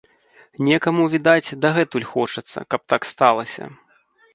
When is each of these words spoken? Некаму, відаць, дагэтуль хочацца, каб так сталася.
Некаму, 0.69 1.03
відаць, 1.15 1.55
дагэтуль 1.67 2.09
хочацца, 2.15 2.59
каб 2.75 2.81
так 2.95 3.01
сталася. 3.15 3.75